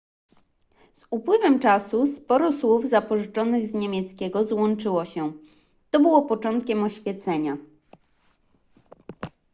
z 0.93 1.07
upływem 1.11 1.59
czasu 1.59 2.07
sporo 2.07 2.53
słów 2.53 2.85
zapożyczonych 2.89 3.67
z 3.67 3.73
niemieckiego 3.73 4.45
złączyło 4.45 5.05
się 5.05 5.33
to 5.91 5.99
było 5.99 6.21
początkiem 6.21 6.83
oświecenia 6.83 7.57